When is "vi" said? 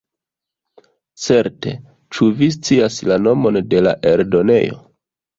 2.39-2.47